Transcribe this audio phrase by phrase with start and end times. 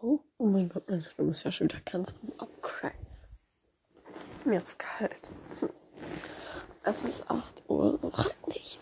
[0.00, 2.94] Oh, oh mein Gott, meine Stimme ist ja schon wieder ganz am Abcrack.
[4.44, 5.28] Mir ist kalt.
[6.84, 7.98] Es ist 8 Uhr.
[8.12, 8.78] Frag nicht.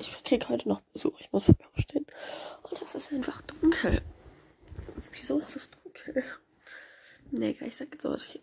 [0.00, 1.20] Ich krieg heute noch Besuch.
[1.20, 2.06] Ich muss früh aufstehen.
[2.64, 4.02] Und es ist einfach dunkel.
[5.12, 6.24] Wieso ist es dunkel?
[7.30, 8.40] Nee, ich sag jetzt so, was ich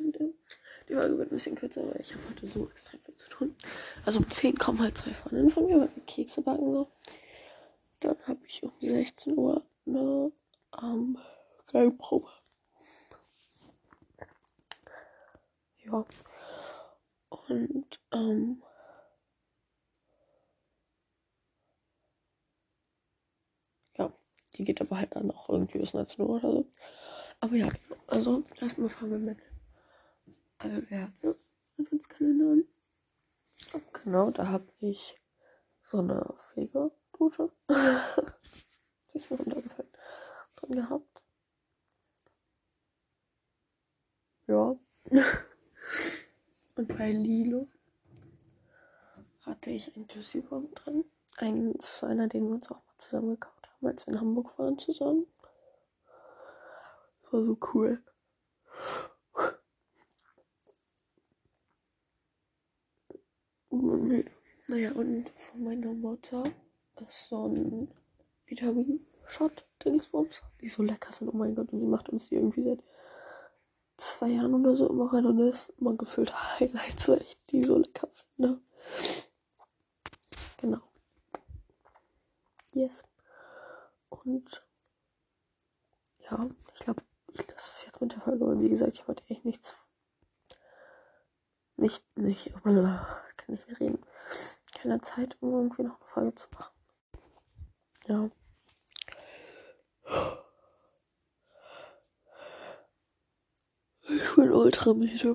[0.00, 0.34] mit dem.
[0.88, 3.54] Die Folge wird ein bisschen kürzer, weil ich habe heute so extrem viel zu tun.
[4.04, 6.88] Also um 10 kommen halt zwei Freundinnen von mir, weil wir Kekse backen so.
[8.00, 10.32] Dann habe ich um 16 Uhr eine
[10.82, 11.18] ähm,
[11.70, 12.28] Geilprobe.
[15.84, 16.04] Ja.
[17.28, 18.62] Und, ähm,
[23.98, 24.12] ja,
[24.54, 26.66] die geht aber halt dann auch irgendwie bis 19 Uhr oder so.
[27.40, 28.00] Aber ja, genau.
[28.06, 29.38] Also, erstmal fangen wir mit
[30.58, 31.36] Allwerte
[31.78, 32.64] Adventskalender an.
[33.92, 35.16] Genau, da habe ich
[35.82, 37.50] so eine Pflegedusche.
[37.68, 39.73] Die ist mir runtergefallen.
[40.74, 41.22] Drin gehabt.
[44.46, 44.76] Ja.
[46.76, 47.68] Und bei Lilo
[49.42, 51.04] hatte ich ein Juicy Bomb drin.
[51.36, 54.78] Eins, einer, den wir uns auch mal zusammen gekauft haben, als wir in Hamburg waren
[54.78, 55.26] zusammen.
[57.22, 58.02] Das war so cool.
[64.66, 66.44] Naja, und von meiner Mutter
[66.96, 67.92] ist so ein
[68.46, 71.28] Vitamin-Shot-Dingsbums, die so lecker sind.
[71.28, 72.82] Oh mein Gott, und sie macht uns die irgendwie seit
[73.96, 77.78] zwei Jahren oder so immer rein und ist immer gefüllt Highlights, weil ich die so
[77.78, 78.60] lecker finde.
[80.58, 80.80] Genau.
[82.72, 83.04] Yes.
[84.08, 84.66] Und
[86.18, 89.24] ja, ich glaube, ich lasse es jetzt mit der Folge, weil wie gesagt, ich wollte
[89.28, 89.76] echt nichts.
[91.76, 93.98] Nicht, nicht, kann nicht mehr reden.
[94.74, 96.73] Keine Zeit, um irgendwie noch eine Folge zu machen.
[98.06, 98.30] Ja.
[104.02, 105.34] Ich bin ultra müde.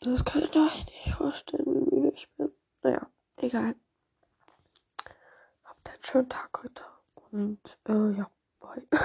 [0.00, 2.52] Das kann ich euch nicht vorstellen, wie müde ich bin.
[2.82, 3.74] Naja, egal.
[5.64, 6.84] Habt einen schönen Tag heute.
[7.30, 8.82] Und äh, ja, bye.